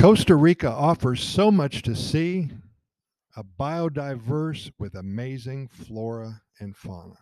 Costa 0.00 0.34
Rica 0.34 0.70
offers 0.70 1.22
so 1.22 1.50
much 1.50 1.82
to 1.82 1.94
see, 1.94 2.48
a 3.36 3.44
biodiverse 3.44 4.72
with 4.78 4.94
amazing 4.94 5.68
flora 5.68 6.40
and 6.58 6.74
fauna. 6.74 7.18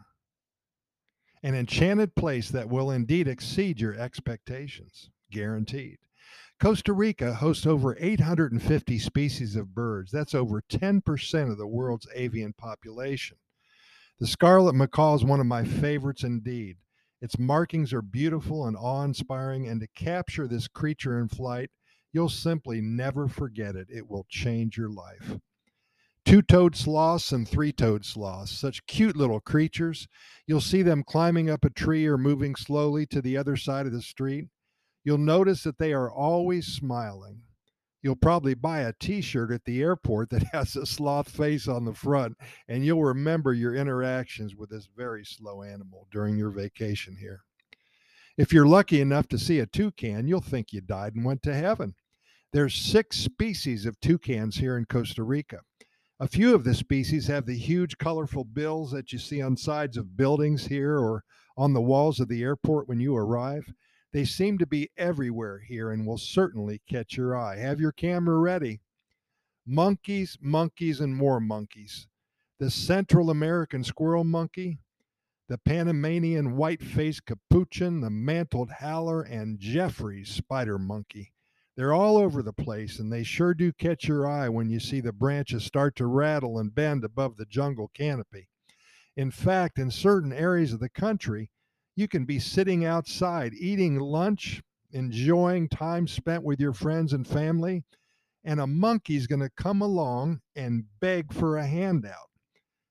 An 1.42 1.56
enchanted 1.56 2.14
place 2.14 2.50
that 2.50 2.68
will 2.68 2.92
indeed 2.92 3.26
exceed 3.26 3.80
your 3.80 3.94
expectations, 3.94 5.10
guaranteed. 5.32 5.98
Costa 6.60 6.92
Rica 6.92 7.34
hosts 7.34 7.66
over 7.66 7.96
850 7.98 8.96
species 9.00 9.56
of 9.56 9.74
birds. 9.74 10.12
That's 10.12 10.36
over 10.36 10.62
10% 10.70 11.50
of 11.50 11.58
the 11.58 11.66
world's 11.66 12.06
avian 12.14 12.52
population. 12.52 13.38
The 14.20 14.28
scarlet 14.28 14.76
macaw 14.76 15.16
is 15.16 15.24
one 15.24 15.40
of 15.40 15.46
my 15.46 15.64
favorites 15.64 16.22
indeed. 16.22 16.76
Its 17.20 17.40
markings 17.40 17.92
are 17.92 18.02
beautiful 18.02 18.66
and 18.66 18.76
awe 18.76 19.02
inspiring, 19.02 19.66
and 19.66 19.80
to 19.80 19.88
capture 19.96 20.46
this 20.46 20.68
creature 20.68 21.18
in 21.18 21.26
flight, 21.26 21.70
you'll 22.12 22.28
simply 22.28 22.80
never 22.80 23.28
forget 23.28 23.76
it. 23.76 23.88
It 23.90 24.08
will 24.08 24.26
change 24.28 24.76
your 24.76 24.90
life. 24.90 25.38
Two 26.24 26.42
toed 26.42 26.76
sloths 26.76 27.32
and 27.32 27.48
three 27.48 27.72
toed 27.72 28.04
sloths, 28.04 28.52
such 28.52 28.84
cute 28.86 29.16
little 29.16 29.40
creatures. 29.40 30.06
You'll 30.46 30.60
see 30.60 30.82
them 30.82 31.02
climbing 31.02 31.48
up 31.48 31.64
a 31.64 31.70
tree 31.70 32.06
or 32.06 32.18
moving 32.18 32.54
slowly 32.54 33.06
to 33.06 33.22
the 33.22 33.36
other 33.36 33.56
side 33.56 33.86
of 33.86 33.92
the 33.92 34.02
street. 34.02 34.46
You'll 35.04 35.16
notice 35.16 35.62
that 35.62 35.78
they 35.78 35.94
are 35.94 36.12
always 36.12 36.66
smiling. 36.66 37.44
You'll 38.02 38.16
probably 38.16 38.54
buy 38.54 38.80
a 38.80 38.92
t 38.92 39.22
shirt 39.22 39.50
at 39.50 39.64
the 39.64 39.80
airport 39.80 40.30
that 40.30 40.42
has 40.52 40.76
a 40.76 40.84
sloth 40.84 41.30
face 41.30 41.66
on 41.66 41.84
the 41.84 41.94
front, 41.94 42.36
and 42.68 42.84
you'll 42.84 43.02
remember 43.04 43.54
your 43.54 43.74
interactions 43.74 44.54
with 44.54 44.70
this 44.70 44.88
very 44.94 45.24
slow 45.24 45.62
animal 45.62 46.06
during 46.10 46.36
your 46.36 46.50
vacation 46.50 47.16
here. 47.16 47.42
If 48.38 48.52
you're 48.52 48.68
lucky 48.68 49.00
enough 49.00 49.26
to 49.30 49.38
see 49.38 49.58
a 49.58 49.66
toucan, 49.66 50.28
you'll 50.28 50.40
think 50.40 50.72
you 50.72 50.80
died 50.80 51.16
and 51.16 51.24
went 51.24 51.42
to 51.42 51.52
heaven. 51.52 51.96
There's 52.52 52.72
six 52.72 53.16
species 53.16 53.84
of 53.84 53.98
toucans 53.98 54.58
here 54.58 54.78
in 54.78 54.84
Costa 54.84 55.24
Rica. 55.24 55.62
A 56.20 56.28
few 56.28 56.54
of 56.54 56.62
the 56.62 56.72
species 56.72 57.26
have 57.26 57.46
the 57.46 57.58
huge, 57.58 57.98
colorful 57.98 58.44
bills 58.44 58.92
that 58.92 59.12
you 59.12 59.18
see 59.18 59.42
on 59.42 59.56
sides 59.56 59.96
of 59.96 60.16
buildings 60.16 60.68
here 60.68 60.96
or 60.96 61.24
on 61.56 61.72
the 61.72 61.80
walls 61.80 62.20
of 62.20 62.28
the 62.28 62.44
airport 62.44 62.88
when 62.88 63.00
you 63.00 63.16
arrive. 63.16 63.72
They 64.12 64.24
seem 64.24 64.56
to 64.58 64.66
be 64.66 64.88
everywhere 64.96 65.58
here 65.58 65.90
and 65.90 66.06
will 66.06 66.16
certainly 66.16 66.80
catch 66.88 67.16
your 67.16 67.36
eye. 67.36 67.56
Have 67.56 67.80
your 67.80 67.92
camera 67.92 68.38
ready. 68.38 68.80
Monkeys, 69.66 70.38
monkeys, 70.40 71.00
and 71.00 71.16
more 71.16 71.40
monkeys. 71.40 72.06
The 72.60 72.70
Central 72.70 73.30
American 73.30 73.82
squirrel 73.82 74.22
monkey, 74.22 74.78
the 75.48 75.58
Panamanian 75.58 76.56
white 76.56 76.82
faced 76.82 77.24
capuchin, 77.24 78.02
the 78.02 78.10
mantled 78.10 78.70
howler, 78.70 79.22
and 79.22 79.58
Geoffroy's 79.58 80.28
spider 80.28 80.78
monkey. 80.78 81.32
They're 81.74 81.94
all 81.94 82.18
over 82.18 82.42
the 82.42 82.52
place, 82.52 82.98
and 82.98 83.10
they 83.10 83.22
sure 83.22 83.54
do 83.54 83.72
catch 83.72 84.08
your 84.08 84.28
eye 84.28 84.48
when 84.50 84.68
you 84.68 84.78
see 84.78 85.00
the 85.00 85.12
branches 85.12 85.64
start 85.64 85.96
to 85.96 86.06
rattle 86.06 86.58
and 86.58 86.74
bend 86.74 87.02
above 87.02 87.36
the 87.36 87.46
jungle 87.46 87.90
canopy. 87.94 88.48
In 89.16 89.30
fact, 89.30 89.78
in 89.78 89.90
certain 89.90 90.32
areas 90.32 90.72
of 90.72 90.80
the 90.80 90.90
country, 90.90 91.50
you 91.96 92.08
can 92.08 92.26
be 92.26 92.38
sitting 92.38 92.84
outside 92.84 93.54
eating 93.54 93.98
lunch, 93.98 94.62
enjoying 94.90 95.68
time 95.68 96.06
spent 96.06 96.44
with 96.44 96.60
your 96.60 96.72
friends 96.74 97.12
and 97.12 97.26
family, 97.26 97.84
and 98.44 98.60
a 98.60 98.66
monkey's 98.66 99.26
going 99.26 99.40
to 99.40 99.50
come 99.56 99.80
along 99.80 100.40
and 100.54 100.84
beg 101.00 101.32
for 101.32 101.56
a 101.56 101.66
handout. 101.66 102.27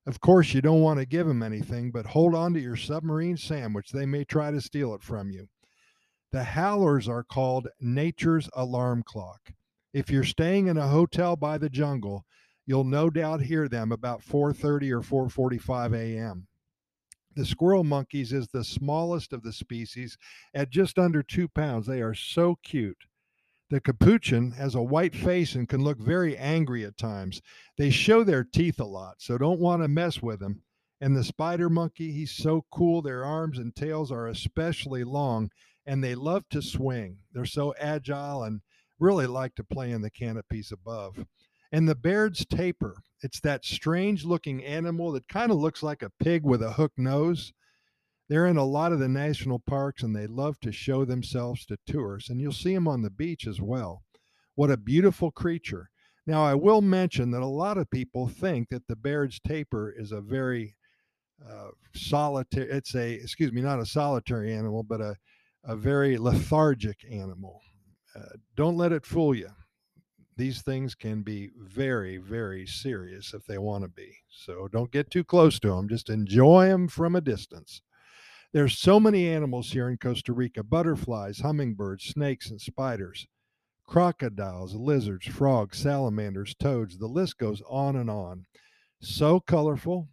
Of 0.08 0.22
course, 0.22 0.54
you 0.54 0.62
don't 0.62 0.80
want 0.80 1.02
to 1.02 1.06
give 1.06 1.28
them 1.28 1.44
anything, 1.44 1.92
but 1.92 2.06
hold 2.06 2.34
on 2.34 2.54
to 2.54 2.62
your 2.62 2.78
submarine 2.78 3.36
sandwich. 3.36 3.92
They 3.92 4.06
may 4.06 4.24
try 4.24 4.52
to 4.52 4.62
steal 4.62 4.94
it 4.96 5.04
from 5.04 5.32
you. 5.32 5.50
The 6.32 6.46
howlers 6.46 7.10
are 7.10 7.26
called 7.26 7.68
nature's 7.82 8.50
alarm 8.54 9.04
clock. 9.04 9.52
If 9.94 10.10
you're 10.10 10.24
staying 10.24 10.68
in 10.68 10.78
a 10.78 10.88
hotel 10.88 11.36
by 11.36 11.58
the 11.58 11.70
jungle, 11.70 12.24
you'll 12.66 12.86
no 12.86 13.10
doubt 13.10 13.42
hear 13.42 13.68
them 13.68 13.92
about 13.92 14.22
4:30 14.22 14.92
or 14.94 15.02
4:45 15.02 15.94
a.m. 15.94 16.48
The 17.36 17.46
squirrel 17.46 17.84
monkeys 17.84 18.32
is 18.32 18.48
the 18.48 18.64
smallest 18.64 19.34
of 19.34 19.44
the 19.44 19.52
species 19.52 20.18
at 20.54 20.70
just 20.70 20.98
under 20.98 21.22
two 21.22 21.50
pounds. 21.50 21.86
They 21.86 22.02
are 22.02 22.14
so 22.14 22.56
cute. 22.64 23.08
The 23.70 23.82
capuchin 23.82 24.52
has 24.52 24.76
a 24.76 24.82
white 24.82 25.14
face 25.14 25.54
and 25.54 25.68
can 25.68 25.84
look 25.84 26.00
very 26.00 26.38
angry 26.38 26.86
at 26.86 26.98
times. 26.98 27.42
They 27.78 27.90
show 27.90 28.24
their 28.24 28.46
teeth 28.46 28.80
a 28.80 28.86
lot, 28.86 29.16
so 29.20 29.38
don't 29.38 29.60
want 29.60 29.82
to 29.82 29.90
mess 29.90 30.22
with 30.22 30.40
them. 30.40 30.64
And 31.02 31.16
the 31.16 31.24
spider 31.24 31.70
monkey, 31.70 32.12
he's 32.12 32.32
so 32.32 32.66
cool. 32.72 33.02
Their 33.02 33.26
arms 33.26 33.58
and 33.58 33.76
tails 33.76 34.12
are 34.12 34.28
especially 34.28 35.04
long, 35.04 35.52
and 35.86 36.04
they 36.04 36.16
love 36.16 36.48
to 36.50 36.62
swing. 36.62 37.20
They're 37.34 37.46
so 37.46 37.74
agile 37.80 38.44
and 38.44 38.62
really 39.00 39.28
like 39.28 39.56
to 39.56 39.64
play 39.64 39.92
in 39.92 40.02
the 40.02 40.10
canopies 40.10 40.72
above. 40.72 41.26
And 41.72 41.90
the 41.90 41.96
Baird's 41.96 42.46
tapir, 42.46 42.96
it's 43.22 43.42
that 43.42 43.66
strange 43.66 44.24
looking 44.24 44.64
animal 44.64 45.12
that 45.12 45.28
kind 45.28 45.52
of 45.52 45.58
looks 45.58 45.84
like 45.84 46.02
a 46.02 46.12
pig 46.22 46.44
with 46.44 46.64
a 46.64 46.72
hook 46.72 46.94
nose. 46.98 47.52
They're 48.30 48.48
in 48.48 48.58
a 48.58 48.66
lot 48.66 48.92
of 48.92 49.00
the 49.00 49.08
national 49.08 49.60
parks 49.60 50.04
and 50.04 50.16
they 50.16 50.28
love 50.28 50.60
to 50.62 50.72
show 50.72 51.06
themselves 51.06 51.66
to 51.66 51.78
tourists, 51.86 52.30
and 52.30 52.42
you'll 52.42 52.52
see 52.52 52.74
them 52.74 52.88
on 52.88 53.02
the 53.02 53.10
beach 53.10 53.48
as 53.48 53.62
well. 53.62 54.04
What 54.56 54.72
a 54.72 54.78
beautiful 54.78 55.32
creature. 55.32 55.90
Now, 56.26 56.44
I 56.44 56.56
will 56.56 56.82
mention 56.82 57.32
that 57.32 57.42
a 57.42 57.46
lot 57.46 57.78
of 57.78 57.90
people 57.90 58.28
think 58.28 58.70
that 58.70 58.86
the 58.88 58.96
Baird's 58.98 59.40
tapir 59.40 59.94
is 59.98 60.12
a 60.12 60.20
very 60.20 60.76
uh, 61.48 61.70
solitary, 61.96 62.70
it's 62.70 62.96
a, 62.96 63.14
excuse 63.14 63.54
me, 63.54 63.62
not 63.62 63.80
a 63.80 63.86
solitary 63.86 64.54
animal, 64.54 64.84
but 64.84 65.00
a, 65.00 65.16
a 65.64 65.76
very 65.76 66.18
lethargic 66.18 66.98
animal. 67.10 67.62
Uh, 68.16 68.36
don't 68.56 68.76
let 68.76 68.92
it 68.92 69.06
fool 69.06 69.36
you 69.36 69.50
these 70.38 70.62
things 70.62 70.94
can 70.94 71.24
be 71.24 71.50
very, 71.58 72.18
very 72.18 72.66
serious 72.66 73.34
if 73.34 73.44
they 73.46 73.58
want 73.58 73.84
to 73.84 73.90
be. 73.90 74.16
So 74.30 74.68
don't 74.72 74.92
get 74.92 75.10
too 75.10 75.24
close 75.24 75.60
to 75.60 75.70
them. 75.70 75.90
Just 75.90 76.10
enjoy 76.10 76.68
them 76.68 76.88
from 76.88 77.16
a 77.16 77.22
distance. 77.22 77.82
There's 78.58 78.80
so 78.80 79.00
many 79.00 79.28
animals 79.28 79.74
here 79.74 79.88
in 79.88 80.00
Costa 80.00 80.34
Rica 80.34 80.64
butterflies, 80.64 81.42
hummingbirds, 81.42 82.06
snakes, 82.06 82.50
and 82.50 82.60
spiders, 82.60 83.28
crocodiles, 83.86 84.74
lizards, 84.74 85.28
frogs, 85.28 85.78
salamanders, 85.78 86.56
toads. 86.56 86.98
The 86.98 87.06
list 87.06 87.38
goes 87.38 87.62
on 87.70 87.96
and 87.96 88.10
on. 88.10 88.48
So 89.00 89.40
colorful, 89.40 90.08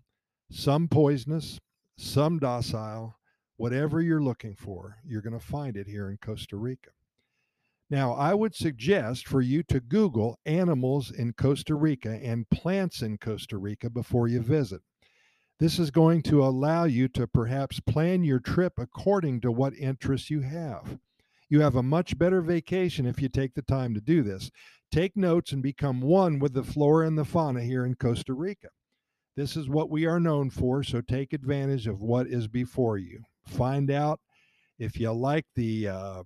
some 0.50 0.88
poisonous, 0.88 1.58
some 1.96 2.38
docile. 2.38 3.16
Whatever 3.56 4.02
you're 4.02 4.22
looking 4.22 4.56
for, 4.56 4.98
you're 5.06 5.22
going 5.22 5.32
to 5.32 5.40
find 5.40 5.74
it 5.74 5.86
here 5.86 6.10
in 6.10 6.18
Costa 6.18 6.58
Rica. 6.58 6.90
Now, 7.88 8.12
I 8.12 8.34
would 8.34 8.54
suggest 8.54 9.26
for 9.26 9.40
you 9.40 9.62
to 9.68 9.80
Google 9.80 10.38
animals 10.44 11.10
in 11.10 11.32
Costa 11.32 11.74
Rica 11.74 12.20
and 12.22 12.50
plants 12.50 13.00
in 13.00 13.16
Costa 13.16 13.56
Rica 13.56 13.88
before 13.88 14.28
you 14.28 14.42
visit. 14.42 14.82
This 15.60 15.78
is 15.78 15.90
going 15.90 16.22
to 16.22 16.44
allow 16.44 16.84
you 16.84 17.06
to 17.08 17.26
perhaps 17.28 17.78
plan 17.80 18.24
your 18.24 18.40
trip 18.40 18.74
according 18.76 19.40
to 19.42 19.52
what 19.52 19.74
interests 19.74 20.28
you 20.28 20.40
have. 20.40 20.98
You 21.48 21.60
have 21.60 21.76
a 21.76 21.82
much 21.82 22.18
better 22.18 22.42
vacation 22.42 23.06
if 23.06 23.22
you 23.22 23.28
take 23.28 23.54
the 23.54 23.62
time 23.62 23.94
to 23.94 24.00
do 24.00 24.22
this. 24.22 24.50
Take 24.90 25.16
notes 25.16 25.52
and 25.52 25.62
become 25.62 26.00
one 26.00 26.38
with 26.38 26.54
the 26.54 26.64
flora 26.64 27.06
and 27.06 27.16
the 27.16 27.24
fauna 27.24 27.62
here 27.62 27.84
in 27.84 27.94
Costa 27.94 28.32
Rica. 28.32 28.68
This 29.36 29.56
is 29.56 29.68
what 29.68 29.90
we 29.90 30.06
are 30.06 30.20
known 30.20 30.50
for, 30.50 30.82
so 30.82 31.00
take 31.00 31.32
advantage 31.32 31.86
of 31.86 32.00
what 32.00 32.26
is 32.26 32.48
before 32.48 32.98
you. 32.98 33.22
Find 33.46 33.90
out 33.90 34.20
if 34.78 34.98
you 34.98 35.12
like 35.12 35.46
the 35.54 35.88
uh, 35.88 36.22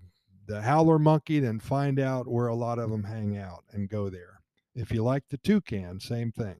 the 0.46 0.62
howler 0.62 0.98
monkey, 0.98 1.40
then 1.40 1.60
find 1.60 2.00
out 2.00 2.26
where 2.26 2.46
a 2.46 2.54
lot 2.54 2.78
of 2.78 2.90
them 2.90 3.04
hang 3.04 3.36
out 3.36 3.64
and 3.72 3.90
go 3.90 4.08
there. 4.08 4.40
If 4.74 4.90
you 4.90 5.02
like 5.02 5.24
the 5.28 5.38
toucan, 5.38 6.00
same 6.00 6.32
thing. 6.32 6.56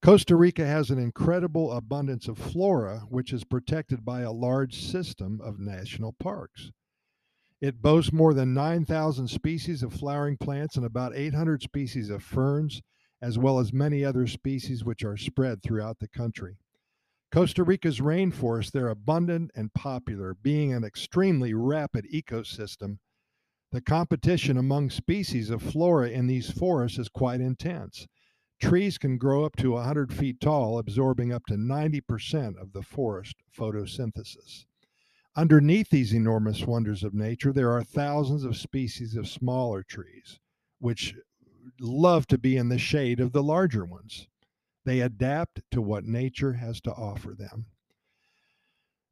Costa 0.00 0.36
Rica 0.36 0.64
has 0.64 0.90
an 0.90 0.98
incredible 0.98 1.72
abundance 1.72 2.28
of 2.28 2.38
flora, 2.38 3.00
which 3.08 3.32
is 3.32 3.42
protected 3.42 4.04
by 4.04 4.20
a 4.20 4.30
large 4.30 4.80
system 4.80 5.40
of 5.42 5.58
national 5.58 6.12
parks. 6.12 6.70
It 7.60 7.82
boasts 7.82 8.12
more 8.12 8.32
than 8.32 8.54
9,000 8.54 9.26
species 9.26 9.82
of 9.82 9.92
flowering 9.92 10.36
plants 10.36 10.76
and 10.76 10.86
about 10.86 11.16
800 11.16 11.62
species 11.62 12.10
of 12.10 12.22
ferns, 12.22 12.80
as 13.20 13.36
well 13.36 13.58
as 13.58 13.72
many 13.72 14.04
other 14.04 14.28
species 14.28 14.84
which 14.84 15.02
are 15.02 15.16
spread 15.16 15.62
throughout 15.62 15.98
the 15.98 16.06
country. 16.06 16.58
Costa 17.32 17.64
Rica's 17.64 17.98
rainforests, 17.98 18.70
they're 18.70 18.88
abundant 18.88 19.50
and 19.56 19.74
popular, 19.74 20.32
being 20.32 20.72
an 20.72 20.84
extremely 20.84 21.52
rapid 21.52 22.06
ecosystem. 22.14 22.98
The 23.72 23.80
competition 23.80 24.56
among 24.56 24.90
species 24.90 25.50
of 25.50 25.60
flora 25.60 26.08
in 26.08 26.28
these 26.28 26.50
forests 26.50 26.98
is 26.98 27.08
quite 27.08 27.40
intense. 27.40 28.06
Trees 28.60 28.98
can 28.98 29.18
grow 29.18 29.44
up 29.44 29.56
to 29.56 29.72
100 29.72 30.12
feet 30.12 30.40
tall, 30.40 30.78
absorbing 30.78 31.32
up 31.32 31.46
to 31.46 31.54
90% 31.54 32.60
of 32.60 32.72
the 32.72 32.82
forest 32.82 33.36
photosynthesis. 33.56 34.66
Underneath 35.36 35.90
these 35.90 36.12
enormous 36.12 36.64
wonders 36.64 37.04
of 37.04 37.14
nature, 37.14 37.52
there 37.52 37.70
are 37.70 37.84
thousands 37.84 38.42
of 38.42 38.56
species 38.56 39.14
of 39.14 39.28
smaller 39.28 39.84
trees, 39.84 40.40
which 40.80 41.14
love 41.80 42.26
to 42.26 42.38
be 42.38 42.56
in 42.56 42.68
the 42.68 42.78
shade 42.78 43.20
of 43.20 43.32
the 43.32 43.42
larger 43.42 43.84
ones. 43.84 44.26
They 44.84 45.00
adapt 45.00 45.62
to 45.70 45.80
what 45.80 46.04
nature 46.04 46.54
has 46.54 46.80
to 46.80 46.92
offer 46.92 47.34
them. 47.34 47.66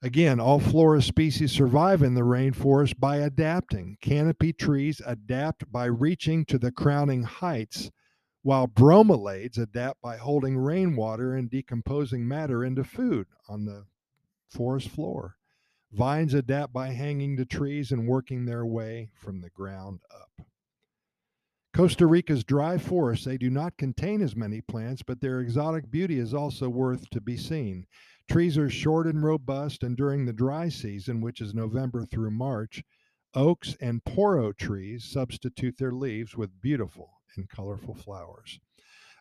Again, 0.02 0.40
all 0.40 0.60
flora 0.60 1.00
species 1.00 1.52
survive 1.52 2.02
in 2.02 2.14
the 2.14 2.22
rainforest 2.22 2.98
by 2.98 3.18
adapting. 3.18 3.96
Canopy 4.00 4.52
trees 4.52 5.00
adapt 5.06 5.70
by 5.70 5.86
reaching 5.86 6.44
to 6.46 6.58
the 6.58 6.72
crowning 6.72 7.22
heights, 7.22 7.90
while 8.46 8.68
bromeliads 8.68 9.58
adapt 9.58 10.00
by 10.00 10.16
holding 10.16 10.56
rainwater 10.56 11.34
and 11.34 11.50
decomposing 11.50 12.28
matter 12.28 12.64
into 12.64 12.84
food 12.84 13.26
on 13.48 13.64
the 13.64 13.84
forest 14.48 14.88
floor. 14.88 15.34
Vines 15.90 16.32
adapt 16.32 16.72
by 16.72 16.86
hanging 16.86 17.36
to 17.36 17.44
trees 17.44 17.90
and 17.90 18.06
working 18.06 18.44
their 18.44 18.64
way 18.64 19.08
from 19.12 19.40
the 19.40 19.50
ground 19.50 19.98
up. 20.14 20.46
Costa 21.74 22.06
Rica's 22.06 22.44
dry 22.44 22.78
forests, 22.78 23.24
they 23.24 23.36
do 23.36 23.50
not 23.50 23.76
contain 23.76 24.22
as 24.22 24.36
many 24.36 24.60
plants, 24.60 25.02
but 25.02 25.20
their 25.20 25.40
exotic 25.40 25.90
beauty 25.90 26.20
is 26.20 26.32
also 26.32 26.68
worth 26.68 27.10
to 27.10 27.20
be 27.20 27.36
seen. 27.36 27.84
Trees 28.30 28.56
are 28.56 28.70
short 28.70 29.08
and 29.08 29.24
robust, 29.24 29.82
and 29.82 29.96
during 29.96 30.24
the 30.24 30.32
dry 30.32 30.68
season, 30.68 31.20
which 31.20 31.40
is 31.40 31.52
November 31.52 32.04
through 32.04 32.30
March, 32.30 32.84
oaks 33.34 33.76
and 33.80 34.04
poro 34.04 34.56
trees 34.56 35.02
substitute 35.04 35.78
their 35.78 35.90
leaves 35.90 36.36
with 36.36 36.60
beautiful 36.60 37.15
and 37.36 37.48
colorful 37.48 37.94
flowers. 37.94 38.60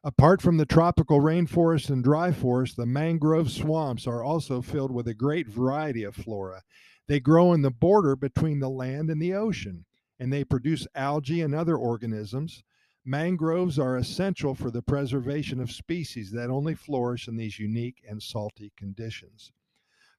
Apart 0.04 0.42
from 0.42 0.58
the 0.58 0.66
tropical 0.66 1.20
rainforest 1.20 1.90
and 1.90 2.04
dry 2.04 2.32
forest, 2.32 2.78
the 2.78 2.86
mangrove 2.86 3.52
swamps 3.52 4.06
are 4.06 4.24
also 4.24 4.62
filled 4.62 4.92
with 4.92 5.08
a 5.08 5.14
great 5.14 5.48
variety 5.48 6.04
of 6.04 6.16
flora. 6.16 6.62
They 7.08 7.20
grow 7.20 7.54
in 7.54 7.62
the 7.62 7.72
border 7.72 8.16
between 8.16 8.60
the 8.60 8.70
land 8.70 9.10
and 9.10 9.22
the 9.22 9.34
ocean, 9.34 9.86
and 10.20 10.32
they 10.32 10.44
produce 10.44 10.88
algae 10.96 11.42
and 11.42 11.56
other 11.56 11.76
organisms 11.76 12.64
Mangroves 13.08 13.78
are 13.78 13.98
essential 13.98 14.56
for 14.56 14.72
the 14.72 14.82
preservation 14.82 15.60
of 15.60 15.72
species 15.72 16.32
that 16.32 16.50
only 16.50 16.74
flourish 16.74 17.28
in 17.28 17.38
these 17.38 17.60
unique 17.60 18.02
and 18.10 18.22
salty 18.22 18.72
conditions. 18.76 19.52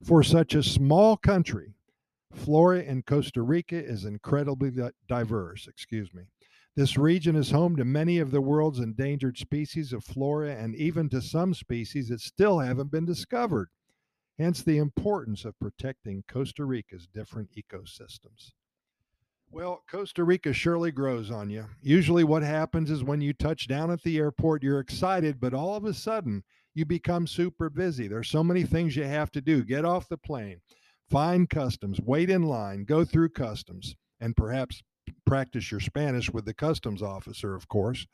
For 0.05 0.23
such 0.23 0.55
a 0.55 0.63
small 0.63 1.17
country, 1.17 1.75
flora 2.33 2.83
in 2.83 3.03
Costa 3.03 3.43
Rica 3.43 3.77
is 3.77 4.05
incredibly 4.05 4.73
diverse, 5.09 5.67
excuse 5.67 6.15
me. 6.15 6.27
This 6.77 6.99
region 6.99 7.37
is 7.37 7.51
home 7.51 7.75
to 7.77 7.87
many 7.87 8.19
of 8.19 8.31
the 8.31 8.43
world's 8.43 8.81
endangered 8.81 9.39
species 9.39 9.95
of 9.95 10.05
flora 10.05 10.55
and 10.55 10.77
even 10.77 11.09
to 11.09 11.23
some 11.23 11.55
species 11.55 12.11
that 12.11 12.21
still 12.21 12.59
haven't 12.59 12.91
been 12.91 13.07
discovered. 13.07 13.71
Hence 14.39 14.63
the 14.63 14.77
importance 14.77 15.47
of 15.47 15.59
protecting 15.59 16.23
Costa 16.29 16.67
Rica's 16.67 17.07
different 17.07 17.49
ecosystems. 17.57 18.53
Well, 19.51 19.85
Costa 19.91 20.23
Rica 20.23 20.53
surely 20.53 20.91
grows 20.91 21.31
on 21.31 21.49
you. 21.49 21.65
Usually, 21.81 22.25
what 22.25 22.43
happens 22.43 22.91
is 22.91 23.03
when 23.03 23.23
you 23.23 23.33
touch 23.33 23.69
down 23.69 23.91
at 23.91 24.03
the 24.03 24.19
airport, 24.19 24.63
you're 24.63 24.81
excited, 24.81 25.41
but 25.41 25.55
all 25.55 25.77
of 25.77 25.87
a 25.87 25.95
sudden, 25.95 26.45
you 26.75 26.85
become 26.85 27.27
super 27.27 27.71
busy. 27.71 28.07
There's 28.07 28.29
so 28.29 28.45
many 28.45 28.65
things 28.65 28.97
you 28.97 29.05
have 29.05 29.31
to 29.33 29.41
do. 29.41 29.65
Get 29.65 29.87
off 29.87 30.11
the 30.11 30.19
plane, 30.19 30.61
find 31.09 31.49
customs, 31.49 32.01
wait 32.03 32.29
in 32.29 32.43
line, 32.43 32.85
go 32.85 33.03
through 33.03 33.31
customs, 33.31 33.97
and 34.21 34.37
perhaps 34.37 34.83
practice 35.27 35.71
your 35.71 35.81
Spanish 35.81 36.31
with 36.31 36.45
the 36.45 36.55
customs 36.55 37.03
officer, 37.03 37.55
of 37.55 37.69
course. 37.69 38.07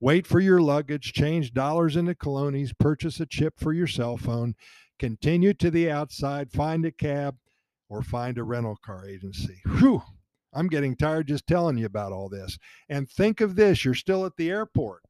Wait 0.00 0.26
for 0.26 0.40
your 0.40 0.60
luggage, 0.60 1.12
change 1.12 1.52
dollars 1.52 1.96
into 1.96 2.14
colones, 2.14 2.72
purchase 2.78 3.20
a 3.20 3.26
chip 3.26 3.54
for 3.58 3.72
your 3.72 3.86
cell 3.86 4.16
phone, 4.16 4.54
continue 4.98 5.54
to 5.54 5.70
the 5.70 5.90
outside, 5.90 6.50
find 6.50 6.84
a 6.84 6.90
cab, 6.90 7.36
or 7.88 8.02
find 8.02 8.38
a 8.38 8.42
rental 8.42 8.76
car 8.84 9.06
agency. 9.06 9.60
Whew, 9.78 10.02
I'm 10.52 10.68
getting 10.68 10.96
tired 10.96 11.28
just 11.28 11.46
telling 11.46 11.78
you 11.78 11.86
about 11.86 12.12
all 12.12 12.28
this. 12.28 12.58
And 12.88 13.08
think 13.08 13.40
of 13.40 13.54
this 13.54 13.84
you're 13.84 13.94
still 13.94 14.26
at 14.26 14.36
the 14.36 14.50
airport. 14.50 15.02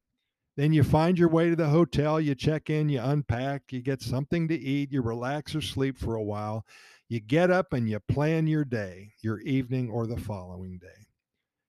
Then 0.57 0.73
you 0.73 0.83
find 0.83 1.19
your 1.19 1.31
way 1.31 1.49
to 1.49 1.57
the 1.57 1.71
hotel, 1.71 2.21
you 2.21 2.35
check 2.35 2.69
in, 2.69 2.91
you 2.91 3.01
unpack, 3.01 3.63
you 3.71 3.81
get 3.81 4.03
something 4.03 4.49
to 4.49 4.59
eat, 4.59 4.93
you 4.93 5.01
relax 5.01 5.55
or 5.55 5.63
sleep 5.63 5.97
for 5.97 6.15
a 6.15 6.23
while. 6.23 6.67
You 7.09 7.21
get 7.21 7.51
up 7.51 7.73
and 7.73 7.89
you 7.89 7.99
plan 8.01 8.47
your 8.47 8.65
day, 8.65 9.13
your 9.23 9.41
evening, 9.41 9.89
or 9.91 10.07
the 10.07 10.19
following 10.19 10.79
day. 10.79 11.07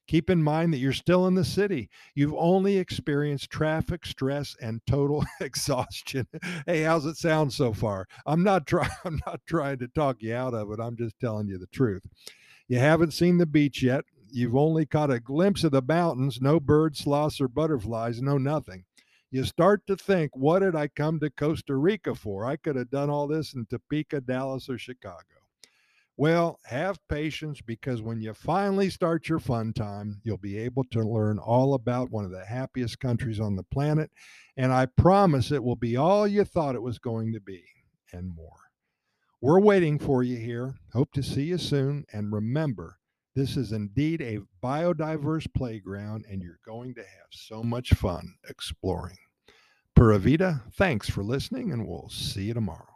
Keep 0.07 0.29
in 0.29 0.43
mind 0.43 0.73
that 0.73 0.79
you're 0.79 0.91
still 0.93 1.27
in 1.27 1.35
the 1.35 1.45
city. 1.45 1.89
You've 2.13 2.35
only 2.35 2.77
experienced 2.77 3.49
traffic, 3.49 4.05
stress, 4.05 4.55
and 4.61 4.81
total 4.85 5.25
exhaustion. 5.41 6.27
hey, 6.65 6.81
how's 6.83 7.05
it 7.05 7.15
sound 7.15 7.53
so 7.53 7.73
far? 7.73 8.07
I'm 8.25 8.43
not 8.43 8.67
trying 8.67 8.89
I'm 9.05 9.19
not 9.25 9.41
trying 9.47 9.79
to 9.79 9.87
talk 9.87 10.17
you 10.19 10.35
out 10.35 10.53
of 10.53 10.71
it. 10.71 10.79
I'm 10.79 10.97
just 10.97 11.19
telling 11.19 11.47
you 11.47 11.57
the 11.57 11.67
truth. 11.67 12.05
You 12.67 12.79
haven't 12.79 13.11
seen 13.11 13.37
the 13.37 13.45
beach 13.45 13.81
yet. 13.81 14.03
You've 14.31 14.55
only 14.55 14.85
caught 14.85 15.11
a 15.11 15.19
glimpse 15.19 15.63
of 15.63 15.71
the 15.71 15.81
mountains, 15.81 16.41
no 16.41 16.59
birds, 16.59 16.99
sloths, 16.99 17.39
or 17.39 17.47
butterflies, 17.47 18.21
no 18.21 18.37
nothing. 18.37 18.83
You 19.29 19.43
start 19.43 19.85
to 19.87 19.95
think, 19.95 20.35
what 20.35 20.59
did 20.59 20.75
I 20.75 20.87
come 20.87 21.19
to 21.19 21.29
Costa 21.29 21.75
Rica 21.75 22.13
for? 22.15 22.45
I 22.45 22.55
could 22.55 22.75
have 22.75 22.89
done 22.89 23.09
all 23.09 23.27
this 23.27 23.53
in 23.53 23.65
Topeka, 23.65 24.21
Dallas, 24.21 24.69
or 24.69 24.77
Chicago. 24.77 25.42
Well, 26.15 26.59
have 26.65 26.99
patience 27.07 27.59
because 27.61 28.03
when 28.03 28.21
you 28.21 28.35
finally 28.35 28.91
start 28.91 29.27
your 29.27 29.39
fun 29.39 29.73
time, 29.73 30.21
you'll 30.23 30.37
be 30.37 30.59
able 30.59 30.83
to 30.91 31.01
learn 31.01 31.39
all 31.39 31.73
about 31.73 32.11
one 32.11 32.23
of 32.23 32.31
the 32.31 32.45
happiest 32.45 32.99
countries 32.99 33.39
on 33.39 33.55
the 33.55 33.63
planet. 33.63 34.11
And 34.55 34.71
I 34.71 34.85
promise 34.85 35.51
it 35.51 35.63
will 35.63 35.75
be 35.75 35.97
all 35.97 36.27
you 36.27 36.43
thought 36.43 36.75
it 36.75 36.83
was 36.83 36.99
going 36.99 37.33
to 37.33 37.39
be 37.39 37.63
and 38.11 38.33
more. 38.35 38.59
We're 39.41 39.59
waiting 39.59 39.97
for 39.97 40.23
you 40.23 40.37
here. 40.37 40.75
Hope 40.93 41.11
to 41.13 41.23
see 41.23 41.45
you 41.45 41.57
soon. 41.57 42.05
And 42.13 42.31
remember, 42.31 42.99
this 43.35 43.57
is 43.57 43.71
indeed 43.71 44.21
a 44.21 44.39
biodiverse 44.63 45.51
playground, 45.53 46.25
and 46.29 46.41
you're 46.43 46.59
going 46.63 46.93
to 46.93 47.01
have 47.01 47.27
so 47.31 47.63
much 47.63 47.93
fun 47.93 48.35
exploring. 48.47 49.17
Pura 49.95 50.19
thanks 50.73 51.09
for 51.09 51.23
listening, 51.23 51.71
and 51.71 51.87
we'll 51.87 52.09
see 52.09 52.43
you 52.43 52.53
tomorrow. 52.53 52.92